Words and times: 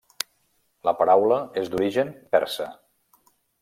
La 0.89 0.93
paraula 1.03 1.39
és 1.63 1.71
d'origen 1.75 2.13
persa. 2.35 2.71